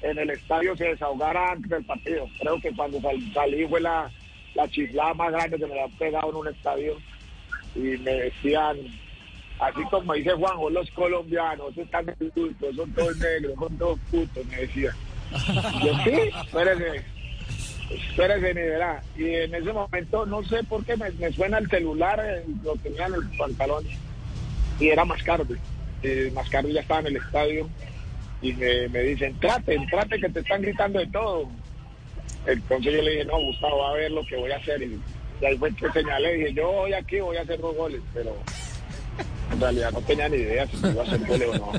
en 0.02 0.18
el 0.18 0.30
estadio 0.30 0.76
se 0.76 0.88
desahogara 0.88 1.52
antes 1.52 1.70
del 1.70 1.84
partido. 1.84 2.28
Creo 2.40 2.60
que 2.60 2.70
cuando 2.74 3.00
sal- 3.00 3.32
salí 3.34 3.66
fue 3.66 3.80
la, 3.80 4.10
la 4.54 5.14
más 5.14 5.32
grande 5.32 5.58
que 5.58 5.66
me 5.66 5.74
la 5.74 5.84
han 5.84 5.90
pegado 5.92 6.30
en 6.30 6.36
un 6.36 6.48
estadio 6.48 6.96
y 7.74 7.80
me 7.80 8.12
decían, 8.12 8.76
así 9.60 9.82
como 9.90 10.14
dice 10.14 10.30
Juanjo, 10.32 10.70
los 10.70 10.90
colombianos 10.92 11.76
están 11.76 12.06
putos, 12.18 12.76
son 12.76 12.92
todos 12.92 13.16
negros, 13.18 13.54
son 13.58 13.78
todos 13.78 13.98
putos, 14.10 14.44
me 14.46 14.56
decían. 14.56 14.94
Yo 15.84 15.94
sí, 16.04 16.30
espérese, 16.44 17.04
espérese, 17.94 18.54
ni 18.54 18.60
verá. 18.60 19.02
Y 19.16 19.24
en 19.34 19.54
ese 19.54 19.72
momento, 19.72 20.26
no 20.26 20.42
sé 20.44 20.62
por 20.64 20.84
qué 20.84 20.96
me, 20.96 21.32
suena 21.32 21.58
el 21.58 21.68
celular, 21.68 22.20
eh, 22.24 22.44
lo 22.62 22.74
tenía 22.76 23.06
en 23.06 23.14
el 23.14 23.28
pantalón, 23.36 23.84
y 24.78 24.88
era 24.88 25.04
Mascardi. 25.04 25.56
Eh, 26.02 26.30
Mascardi 26.34 26.72
ya 26.72 26.80
estaba 26.80 27.00
en 27.00 27.06
el 27.08 27.16
estadio 27.16 27.68
y 28.40 28.52
me, 28.54 28.88
dicen, 28.88 29.38
trate, 29.38 29.78
trate 29.90 30.20
que 30.20 30.28
te 30.28 30.40
están 30.40 30.62
gritando 30.62 30.98
de 30.98 31.06
todo. 31.06 31.48
Entonces 32.46 32.92
yo 32.92 33.02
le 33.02 33.10
dije, 33.12 33.24
no, 33.24 33.40
Gustavo, 33.40 33.86
a 33.86 33.94
ver 33.94 34.10
lo 34.10 34.24
que 34.26 34.36
voy 34.36 34.50
a 34.50 34.56
hacer. 34.56 34.82
Y, 34.82 35.00
y 35.40 35.46
ahí 35.46 35.56
fue 35.56 35.74
que 35.74 35.90
señalé, 35.92 36.34
dije, 36.34 36.54
yo 36.54 36.72
voy 36.72 36.92
aquí, 36.92 37.20
voy 37.20 37.36
a 37.36 37.42
hacer 37.42 37.60
dos 37.60 37.76
goles, 37.76 38.00
pero 38.12 38.36
en 39.52 39.60
realidad 39.60 39.92
no 39.92 40.00
tenía 40.00 40.28
ni 40.28 40.36
idea 40.38 40.66
si 40.66 40.76
iba 40.78 41.02
a 41.02 41.06
hacer 41.06 41.20
goles 41.26 41.48
o 41.48 41.56
no. 41.56 41.72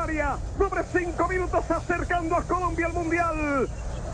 Sobre 0.00 0.82
cinco 0.94 1.28
minutos 1.28 1.70
acercando 1.70 2.34
a 2.34 2.42
Colombia 2.44 2.86
al 2.86 2.94
Mundial. 2.94 3.68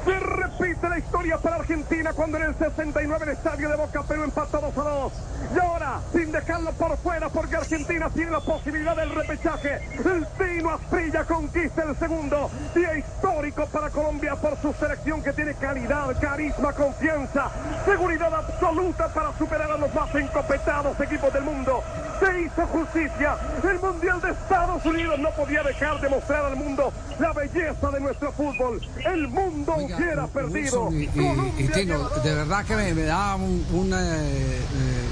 Se 0.04 0.18
repite 0.18 0.88
la 0.88 0.98
historia 0.98 1.38
para 1.38 1.56
Argentina 1.56 2.12
cuando 2.12 2.38
en 2.38 2.42
el 2.42 2.54
69 2.56 3.24
el 3.24 3.30
estadio 3.30 3.68
de 3.68 3.76
Boca 3.76 4.02
Perú 4.02 4.24
empató 4.24 4.60
2 4.74 4.78
a 4.78 4.90
2. 4.90 5.12
Y 5.54 5.58
ahora, 5.60 6.00
sin 6.12 6.32
dejarlo 6.32 6.72
por 6.72 6.96
fuera, 6.98 7.28
porque 7.28 7.54
Argentina 7.54 8.10
tiene 8.10 8.32
la 8.32 8.40
posibilidad 8.40 8.96
del 8.96 9.14
repechaje. 9.14 9.76
El 10.04 10.26
Tino 10.36 10.70
Asprilla 10.70 11.24
conquista 11.24 11.84
el 11.84 11.96
segundo. 11.96 12.50
Día 12.74 12.98
histórico 12.98 13.66
para 13.66 13.88
Colombia 13.90 14.34
por 14.34 14.60
su 14.60 14.72
selección 14.72 15.22
que 15.22 15.32
tiene 15.34 15.54
calidad, 15.54 16.20
carisma, 16.20 16.72
confianza, 16.72 17.48
seguridad 17.84 18.34
absoluta 18.34 19.06
para 19.14 19.38
superar 19.38 19.70
a 19.70 19.76
los 19.76 19.94
más 19.94 20.12
encopetados 20.16 21.00
equipos 21.00 21.32
del 21.32 21.44
mundo. 21.44 21.80
Se 22.20 22.40
hizo 22.40 22.66
justicia. 22.68 23.36
El 23.62 23.78
Mundial 23.80 24.20
de 24.20 24.30
Estados 24.30 24.84
Unidos 24.84 25.18
no 25.18 25.30
podía 25.32 25.62
dejar 25.62 26.00
de 26.00 26.08
mostrar 26.08 26.44
al 26.46 26.56
mundo 26.56 26.92
la 27.18 27.32
belleza 27.32 27.90
de 27.90 28.00
nuestro 28.00 28.32
fútbol. 28.32 28.80
El 29.04 29.28
mundo 29.28 29.74
Oiga, 29.76 29.96
hubiera 29.96 30.26
perdido. 30.26 30.90
Y, 30.92 31.04
y- 31.14 31.54
y 31.58 31.68
Tino, 31.68 32.08
de 32.08 32.34
verdad 32.34 32.64
que 32.64 32.76
me, 32.76 32.94
me 32.94 33.02
da 33.02 33.34
un, 33.36 33.64
un, 33.72 33.92
eh, 33.92 33.96
eh, 33.98 34.60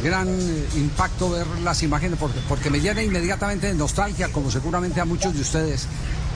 gran 0.03 0.29
eh, 0.29 0.67
impacto 0.77 1.31
ver 1.31 1.47
las 1.63 1.83
imágenes 1.83 2.19
porque, 2.19 2.39
porque 2.49 2.71
me 2.71 2.81
llena 2.81 3.03
inmediatamente 3.03 3.67
de 3.67 3.75
nostalgia, 3.75 4.29
como 4.33 4.51
seguramente 4.51 5.01
a 5.01 5.05
muchos 5.05 5.35
de 5.35 5.41
ustedes, 5.41 5.87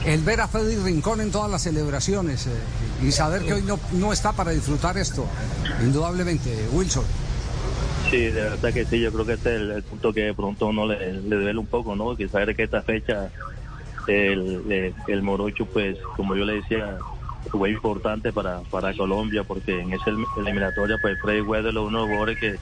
el 0.05 0.23
ver 0.23 0.41
a 0.41 0.49
Freddy 0.49 0.77
Rincón 0.77 1.21
en 1.21 1.31
todas 1.31 1.51
las 1.51 1.63
celebraciones 1.63 2.47
eh, 2.47 2.51
y 3.07 3.13
saber 3.13 3.43
que 3.45 3.55
hoy 3.55 3.63
no, 3.63 3.79
no 3.93 4.13
está 4.13 4.33
para 4.33 4.51
disfrutar 4.53 4.97
esto, 4.99 5.25
indudablemente, 5.83 6.69
Wilson. 6.73 7.05
Sí, 8.11 8.19
de 8.19 8.31
verdad 8.43 8.73
que 8.73 8.87
sí, 8.87 9.01
yo 9.01 9.13
creo 9.13 9.27
que 9.27 9.35
este 9.35 9.51
es 9.55 9.57
el, 9.61 9.71
el 9.73 9.83
punto 9.85 10.13
que 10.13 10.23
de 10.23 10.35
pronto 10.35 10.67
uno 10.69 10.87
le, 10.87 11.15
le 11.15 11.37
duele 11.37 11.59
un 11.59 11.67
poco, 11.67 11.95
¿no? 11.95 12.17
Que 12.17 12.29
saber 12.29 12.55
que 12.57 12.63
esta 12.65 12.83
fecha 12.83 13.31
el, 14.07 14.71
el, 14.73 14.95
el 15.09 15.23
Morocho, 15.23 15.67
pues, 15.67 15.99
como 16.17 16.37
yo 16.37 16.45
le 16.45 16.55
decía, 16.57 16.99
fue 17.51 17.71
importante 17.71 18.33
para, 18.33 18.63
para 18.63 18.95
Colombia, 18.95 19.45
porque 19.45 19.81
en 19.81 19.93
esa 19.93 20.11
elim- 20.11 20.27
eliminatoria, 20.37 20.99
pues, 20.99 21.19
Freddy 21.21 21.43
Weather 21.43 21.71
es 21.73 21.77
uno 21.77 21.87
de 21.91 21.93
los 22.05 22.07
jugadores 22.07 22.39
que 22.39 22.53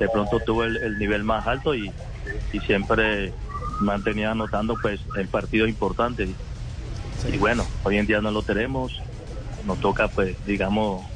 de 0.00 0.08
pronto 0.10 0.40
tuvo 0.40 0.64
el, 0.64 0.76
el 0.78 0.98
nivel 0.98 1.24
más 1.24 1.46
alto 1.46 1.74
y, 1.74 1.94
y 2.52 2.60
siempre 2.60 3.32
mantenía 3.80 4.32
anotando, 4.32 4.76
pues, 4.82 5.00
en 5.16 5.28
partidos 5.28 5.68
importantes. 5.68 6.36
Y 7.24 7.38
bueno, 7.38 7.70
hoy 7.84 7.98
en 7.98 8.06
día 8.06 8.20
no 8.20 8.30
lo 8.30 8.42
tenemos, 8.42 8.92
nos 9.64 9.80
toca, 9.80 10.08
pues, 10.08 10.36
digamos, 10.44 11.06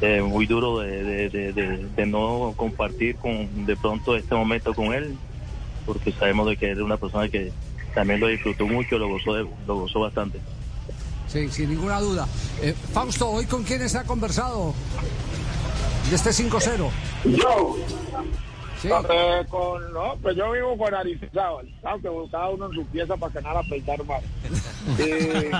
eh, 0.00 0.22
muy 0.22 0.46
duro 0.46 0.78
de, 0.80 1.02
de, 1.02 1.28
de, 1.30 1.52
de- 1.52 1.88
de 1.88 2.06
no 2.06 2.52
compartir 2.56 3.16
con 3.16 3.66
de 3.66 3.76
pronto 3.76 4.16
este 4.16 4.34
momento 4.34 4.72
con 4.74 4.92
él, 4.94 5.16
porque 5.86 6.12
sabemos 6.12 6.48
de 6.48 6.56
que 6.56 6.70
era 6.70 6.84
una 6.84 6.96
persona 6.96 7.28
que 7.28 7.52
también 7.94 8.20
lo 8.20 8.28
disfrutó 8.28 8.66
mucho, 8.66 8.98
lo 8.98 9.08
gozó, 9.08 9.34
de- 9.34 9.46
lo 9.66 9.74
gozó 9.80 10.00
bastante. 10.00 10.40
Sí, 11.26 11.48
sin 11.50 11.70
ninguna 11.70 12.00
duda. 12.00 12.26
Eh, 12.62 12.74
Fausto, 12.92 13.28
¿hoy 13.28 13.44
con 13.46 13.62
quiénes 13.64 13.94
ha 13.96 14.04
conversado 14.04 14.74
de 16.08 16.14
este 16.16 16.30
5-0? 16.30 16.90
Yo, 17.24 17.76
Sí. 18.80 18.88
eh, 19.10 19.44
con, 19.48 19.92
no, 19.92 20.14
pues 20.22 20.36
yo 20.36 20.52
vivo 20.52 20.78
con 20.78 20.94
Aristizábal, 20.94 21.68
aunque 21.82 22.08
cada 22.30 22.48
uno 22.50 22.66
en 22.66 22.72
su 22.74 22.86
pieza 22.86 23.16
para 23.16 23.32
que 23.32 23.42
nada 23.42 23.60
peitar 23.68 23.98
más. 24.04 24.22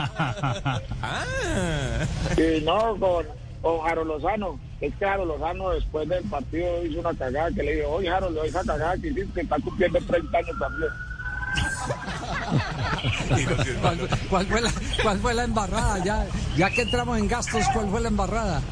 Y, 2.38 2.40
y 2.40 2.61
no, 2.62 2.97
con, 2.99 3.26
con 3.62 3.81
Jaro 3.81 4.05
Lozano. 4.05 4.59
Es 4.81 4.95
que 4.95 5.05
Jaro 5.05 5.25
Lozano 5.25 5.71
después 5.71 6.09
del 6.09 6.25
partido 6.25 6.85
hizo 6.85 7.00
una 7.00 7.15
cagada 7.15 7.50
que 7.50 7.62
le 7.62 7.77
dijo, 7.77 7.88
oye 7.91 8.09
Jaro, 8.09 8.31
le 8.31 8.47
esa 8.47 8.65
cagada 8.65 8.97
que 8.97 9.09
hiciste, 9.09 9.33
que 9.35 9.41
está 9.41 9.57
cumpliendo 9.61 10.00
30 10.00 10.38
años 10.38 10.57
también. 10.59 10.91
¿Cuál, 13.81 13.99
cuál 14.31 14.47
fue 14.47 14.61
la, 14.61 14.73
cuál 15.03 15.19
fue 15.19 15.35
la 15.35 15.45
embarrada? 15.45 16.05
Ya, 16.05 16.27
ya 16.57 16.71
que 16.71 16.83
entramos 16.83 17.19
en 17.19 17.29
gastos, 17.29 17.65
¿cuál 17.73 17.88
fue 17.88 18.00
la 18.00 18.09
embarrada? 18.09 18.62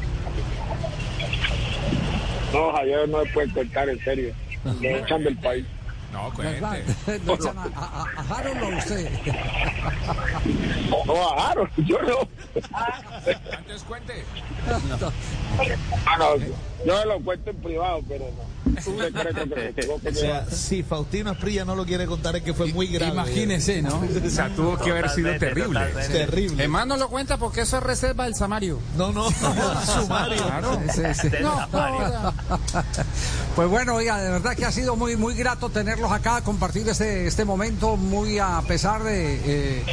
No, 2.53 2.71
Javier 2.71 3.09
no 3.09 3.19
me 3.19 3.25
puede 3.31 3.51
contar 3.51 3.89
en 3.89 3.99
serio. 4.03 4.33
Me 4.79 4.99
echan 4.99 5.23
del 5.23 5.37
país. 5.37 5.65
No. 6.11 6.31
¿Lo 7.25 7.33
echan 7.35 7.57
a, 7.57 7.63
a, 7.75 8.25
Harold 8.29 8.63
o 8.63 8.65
a 8.65 8.77
usted? 8.77 9.11
No, 11.05 11.29
a 11.29 11.41
Jaro, 11.41 11.69
yo 11.77 12.01
no. 12.01 12.27
Antes 13.57 13.83
cuente. 13.83 14.23
Ah, 16.05 16.17
no, 16.17 16.37
yo 16.85 17.05
lo 17.05 17.19
cuento 17.21 17.49
en 17.49 17.57
privado, 17.57 18.01
pero 18.07 18.25
no. 18.25 18.57
Que 18.75 20.09
O 20.09 20.13
sea, 20.13 20.45
si 20.45 20.83
Faustino 20.83 21.31
Asprilla 21.31 21.65
no 21.65 21.75
lo 21.75 21.85
quiere 21.85 22.05
contar 22.05 22.35
es 22.35 22.43
que 22.43 22.53
fue 22.53 22.71
muy 22.73 22.87
grave. 22.87 23.13
Imagínese, 23.13 23.81
¿no? 23.81 24.01
O 24.27 24.29
sea, 24.29 24.49
tuvo 24.49 24.77
que 24.77 24.91
haber 24.91 25.09
sido 25.09 25.37
terrible. 25.37 25.79
totalmente. 25.79 26.13
Terrible. 26.13 26.55
Además 26.59 26.87
no 26.87 26.97
lo 26.97 27.09
cuenta 27.09 27.37
porque 27.37 27.61
eso 27.61 27.77
es 27.77 27.83
reserva 27.83 28.25
del 28.25 28.35
Samario. 28.35 28.79
No, 28.97 29.11
no, 29.11 29.29
sumario. 29.85 30.43
Sí, 30.93 31.01
sí. 31.13 31.29
Del 31.29 31.43
Samario. 31.43 32.33
Pues 33.55 33.67
bueno, 33.69 33.95
oiga, 33.95 34.19
de 34.21 34.29
verdad 34.29 34.55
que 34.55 34.65
ha 34.65 34.71
sido 34.71 34.95
muy 34.95 35.15
muy 35.15 35.33
grato 35.33 35.69
tenerlos 35.69 36.11
acá, 36.11 36.41
compartir 36.41 36.87
este, 36.87 37.25
este 37.25 37.43
momento, 37.43 37.97
muy 37.97 38.37
a 38.37 38.61
pesar 38.67 39.01
de 39.03 39.39
eh, 39.79 39.83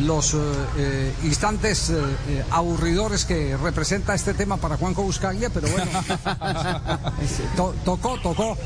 los 0.00 0.34
eh, 0.34 0.38
eh, 0.76 1.12
instantes 1.22 1.90
eh, 1.90 2.02
aburridores 2.50 3.24
que 3.24 3.56
representa 3.56 4.14
este 4.14 4.34
tema 4.34 4.56
para 4.56 4.76
Juanjo 4.76 5.02
Buscaglia, 5.04 5.50
pero 5.50 5.68
bueno, 5.68 5.86
to- 7.56 7.74
tocó, 7.84 8.18
tocó. 8.20 8.56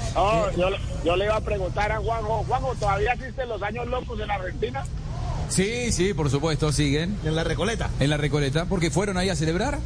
Yo 1.05 1.17
le 1.17 1.25
iba 1.27 1.37
a 1.37 1.41
preguntar 1.43 1.93
a 1.93 1.99
Juanjo, 1.99 2.45
Juanjo, 2.49 2.75
¿todavía 2.81 3.13
existen 3.13 3.49
los 3.51 3.63
años 3.63 3.87
locos 3.89 4.19
en 4.21 4.31
Argentina? 4.31 4.85
Sí, 5.49 5.93
sí, 5.93 6.15
por 6.15 6.31
supuesto, 6.31 6.73
siguen 6.73 7.17
En 7.25 7.37
la 7.37 7.45
Recoleta. 7.45 7.91
en 8.01 8.11
la 8.11 8.17
Recoleta, 8.17 8.65
porque 8.65 8.91
fueron 8.91 9.17
ahí 9.19 9.29
a 9.29 9.37
celebrar. 9.37 9.79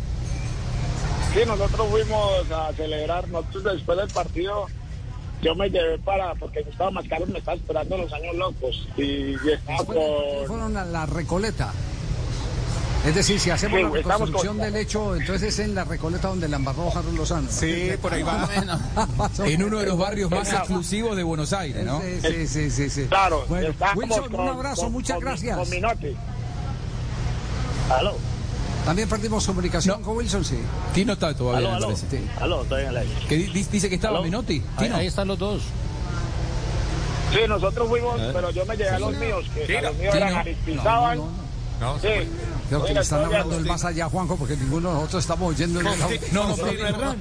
Sí, 1.33 1.41
nosotros 1.47 1.89
fuimos 1.91 2.51
a 2.51 2.73
celebrar, 2.73 3.29
nosotros 3.29 3.65
después 3.75 3.97
del 3.99 4.09
partido, 4.09 4.67
yo 5.43 5.55
me 5.55 5.69
llevé 5.71 5.99
para, 5.99 6.35
porque 6.35 6.63
Gustavo 6.63 6.91
Mascaros 6.91 7.29
me 7.29 7.39
estaba 7.39 7.57
esperando 7.57 7.97
los 7.99 8.13
años 8.13 8.35
locos, 8.37 8.89
y, 8.97 9.03
y 9.03 9.39
estaba 9.53 9.85
con... 9.85 9.97
Fueron 10.47 10.77
a 10.77 10.85
la 10.85 11.07
Recoleta. 11.07 11.73
Es 13.07 13.15
decir, 13.15 13.41
si 13.41 13.49
hacemos 13.51 13.79
Sí, 13.79 13.83
la 13.85 13.91
reconstrucción 13.91 14.57
con- 14.59 14.65
del 14.67 14.77
hecho, 14.77 15.17
entonces 15.17 15.55
es 15.55 15.59
en 15.61 15.75
la 15.75 15.85
Recoleta 15.85 16.29
donde 16.29 16.49
la 16.49 16.57
embarró 16.57 16.91
Harold 16.95 17.17
Lozano. 17.17 17.49
Sí, 17.51 17.93
por 18.03 18.13
ahí 18.13 18.23
va. 18.23 18.47
En 19.47 19.63
uno 19.63 19.79
de 19.79 19.87
los 19.87 19.97
barrios 19.97 20.31
más 20.31 20.53
exclusivos 20.53 21.17
de 21.17 21.23
Buenos 21.23 21.53
Aires, 21.55 21.83
¿no? 21.85 22.03
Sí, 22.03 22.21
sí, 22.21 22.47
sí, 22.47 22.71
sí, 22.71 22.91
sí. 22.91 23.05
Claro, 23.07 23.45
Bueno, 23.49 23.73
Wilson, 23.95 24.31
con- 24.31 24.41
un 24.41 24.49
abrazo, 24.49 24.83
con- 24.83 24.93
muchas 24.93 25.15
con- 25.17 25.25
gracias. 25.25 25.57
Con 25.57 25.71
Minotti. 25.71 26.15
Aló, 27.89 28.15
También 28.85 29.09
perdimos 29.09 29.47
comunicación 29.47 30.03
con 30.03 30.17
Wilson, 30.17 30.45
sí. 30.45 30.59
Tino 30.95 31.13
está 31.13 31.35
todavía, 31.35 31.59
aló, 31.59 31.71
me 31.71 31.77
aló. 31.77 31.87
parece. 31.89 32.23
Aló, 32.41 32.63
estoy 32.63 32.83
en 32.83 32.89
el 32.89 32.97
aire. 32.97 33.13
Que 33.29 33.37
di- 33.37 33.65
dice 33.71 33.89
que 33.89 33.95
estaba 33.97 34.15
¿Aló? 34.17 34.25
Menotti. 34.25 34.63
Ahí, 34.77 34.85
Tino. 34.87 34.97
ahí 34.97 35.07
están 35.07 35.29
los 35.29 35.39
dos. 35.39 35.63
Sí, 37.33 37.39
nosotros 37.47 37.89
fuimos, 37.89 38.21
pero 38.33 38.51
yo 38.51 38.65
me 38.67 38.77
llevé 38.77 38.91
a 38.91 38.99
los 38.99 39.15
míos, 39.17 39.45
que 39.55 39.79
a 39.79 39.83
los 39.83 39.95
míos 39.97 40.13
Tino. 40.13 40.27
eran 40.27 40.35
Aristizábal. 40.39 41.19
No, 41.81 41.99
Sí. 42.01 42.09
Creo 42.71 42.85
que 42.85 42.95
le 42.95 43.01
están 43.01 43.25
hablando 43.25 43.57
del 43.57 43.67
más 43.67 43.85
allá, 43.85 44.09
Juanjo, 44.09 44.37
porque 44.37 44.57
ninguno 44.57 44.89
de 44.91 44.95
nosotros 44.95 45.25
estamos 45.25 45.51
oyendo 45.51 45.81
el 45.81 45.87
No, 46.33 46.47
no, 46.49 46.57
pero 46.57 47.15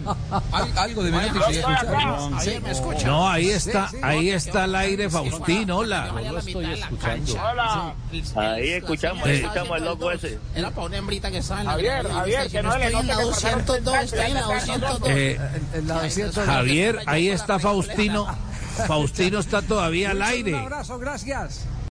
Al- 0.51 0.77
algo 0.77 1.03
de 1.03 1.09
escuchar. 1.09 2.71
escucha. 2.71 3.07
No, 3.07 3.27
ahí 3.27 3.49
está, 3.49 3.89
ahí 4.03 4.29
está 4.29 4.65
el 4.65 4.75
aire 4.75 5.09
Faustino, 5.09 5.77
hola. 5.77 6.13
Yo 6.23 6.31
lo 6.33 6.39
estoy 6.39 6.65
escuchando. 6.73 7.33
Hola. 7.33 7.93
Ahí 8.35 8.69
escuchamos, 8.69 9.25
ahí 9.25 9.35
escuchamos 9.37 9.77
el 9.77 9.85
loco 9.85 10.11
ese. 10.11 10.39
Era 10.55 10.69
para 10.69 10.85
una 10.87 10.97
hembrita 10.97 11.31
que 11.31 11.39
estaba 11.39 11.61
en 11.61 11.65
la 11.65 11.71
Javier, 11.73 12.07
Javier, 12.07 12.49
que 12.51 12.61
no 12.63 12.71
se 12.71 12.77
le 12.79 12.85
estoy 12.85 13.01
en 13.01 13.07
la 13.07 13.13
note 13.15 13.25
que 13.25 13.31
pasaron 13.31 13.65
202, 13.65 13.93
tres 13.93 14.03
estoy 14.05 14.25
en 14.25 14.33
la 14.35 14.39
años, 14.41 14.65
ya 14.65 14.73
está 14.75 14.87
202. 14.89 15.09
En 15.73 15.87
la 15.87 15.93
200. 16.03 16.45
Javier, 16.45 16.99
ahí 17.07 17.29
está 17.29 17.59
Faustino. 17.59 18.27
Faustino 18.87 19.39
está 19.39 19.61
todavía 19.61 20.11
al 20.11 20.17
Un 20.17 20.23
aire. 20.23 20.57
abrazo, 20.59 20.99
gracias. 20.99 21.61